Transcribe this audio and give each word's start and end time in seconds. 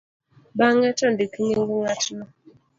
bang'e 0.57 0.89
to 0.97 1.05
ndik 1.13 1.33
nying' 1.43 1.71
ng'atno 1.81 2.23